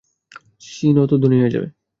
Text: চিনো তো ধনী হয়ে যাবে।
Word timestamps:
চিনো 0.61 1.03
তো 1.07 1.15
ধনী 1.17 1.37
হয়ে 1.39 1.53
যাবে। 1.55 1.67